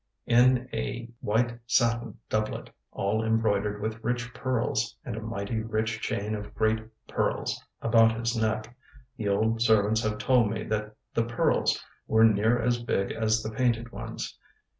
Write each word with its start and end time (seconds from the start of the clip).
in 0.25 0.67
a 0.73 1.07
white 1.19 1.59
sattin 1.67 2.17
doublet, 2.27 2.71
all 2.91 3.23
embroidered 3.23 3.79
with 3.79 4.03
rich 4.03 4.33
pearles, 4.33 4.95
and 5.05 5.15
a 5.15 5.21
mighty 5.21 5.61
rich 5.61 6.01
chaine 6.01 6.33
of 6.33 6.55
great 6.55 6.79
pearles 7.07 7.63
about 7.83 8.17
his 8.17 8.35
neck. 8.35 8.75
The 9.17 9.27
old 9.29 9.61
servants 9.61 10.01
have 10.01 10.17
told 10.17 10.49
me 10.49 10.63
that 10.63 10.95
the 11.13 11.25
pearles 11.25 11.79
were 12.07 12.23
neer 12.25 12.59
as 12.59 12.81
big 12.81 13.11
as 13.11 13.43
the 13.43 13.51
painted 13.51 13.91
ones. 13.91 14.39